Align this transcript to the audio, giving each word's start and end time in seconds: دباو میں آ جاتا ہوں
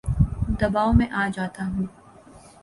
دباو 0.59 0.89
میں 0.97 1.07
آ 1.11 1.23
جاتا 1.35 1.63
ہوں 1.67 1.85